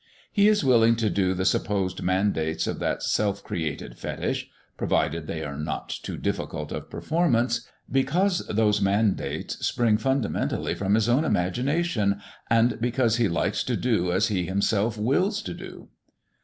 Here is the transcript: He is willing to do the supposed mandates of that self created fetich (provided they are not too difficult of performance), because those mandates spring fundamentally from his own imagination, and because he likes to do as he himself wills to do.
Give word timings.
He 0.31 0.47
is 0.47 0.63
willing 0.63 0.95
to 0.95 1.11
do 1.11 1.35
the 1.35 1.45
supposed 1.45 2.01
mandates 2.01 2.65
of 2.65 2.79
that 2.79 3.03
self 3.03 3.43
created 3.43 3.99
fetich 3.99 4.47
(provided 4.75 5.27
they 5.27 5.43
are 5.43 5.59
not 5.59 5.89
too 5.89 6.17
difficult 6.17 6.71
of 6.71 6.89
performance), 6.89 7.67
because 7.91 8.39
those 8.47 8.81
mandates 8.81 9.63
spring 9.63 9.99
fundamentally 9.99 10.73
from 10.73 10.95
his 10.95 11.07
own 11.07 11.23
imagination, 11.23 12.19
and 12.49 12.81
because 12.81 13.17
he 13.17 13.27
likes 13.27 13.63
to 13.65 13.77
do 13.77 14.11
as 14.11 14.29
he 14.29 14.47
himself 14.47 14.97
wills 14.97 15.39
to 15.43 15.53
do. 15.53 15.87